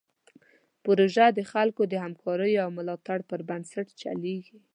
پروژه 0.83 1.27
د 1.33 1.39
خلکو 1.51 1.81
د 1.87 1.93
همکاریو 2.03 2.63
او 2.65 2.69
ملاتړ 2.77 3.19
پر 3.29 3.39
بنسټ 3.49 3.87
چلیږي. 4.01 4.57